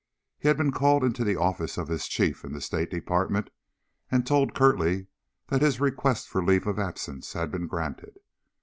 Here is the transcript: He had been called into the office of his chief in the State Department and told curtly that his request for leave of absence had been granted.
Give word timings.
He 0.39 0.47
had 0.47 0.57
been 0.57 0.71
called 0.71 1.03
into 1.03 1.23
the 1.23 1.35
office 1.35 1.77
of 1.77 1.87
his 1.87 2.07
chief 2.07 2.43
in 2.43 2.53
the 2.53 2.59
State 2.61 2.89
Department 2.89 3.51
and 4.09 4.25
told 4.25 4.55
curtly 4.55 5.05
that 5.49 5.61
his 5.61 5.79
request 5.79 6.27
for 6.27 6.43
leave 6.43 6.65
of 6.65 6.79
absence 6.79 7.33
had 7.33 7.51
been 7.51 7.67
granted. 7.67 8.17